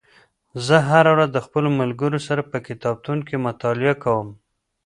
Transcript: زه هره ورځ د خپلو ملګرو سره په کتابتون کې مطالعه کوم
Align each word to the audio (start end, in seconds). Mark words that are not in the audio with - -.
زه 0.65 0.75
هره 0.89 1.11
ورځ 1.15 1.29
د 1.33 1.39
خپلو 1.45 1.69
ملګرو 1.79 2.19
سره 2.27 2.41
په 2.51 2.57
کتابتون 2.67 3.17
کې 3.27 3.43
مطالعه 3.47 3.95
کوم 4.03 4.27